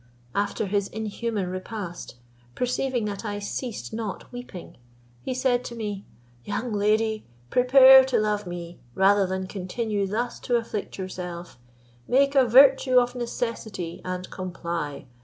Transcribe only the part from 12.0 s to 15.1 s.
Make a virtue of necessity, and comply.